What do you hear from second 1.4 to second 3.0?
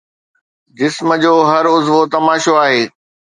هر عضوو تماشو آهي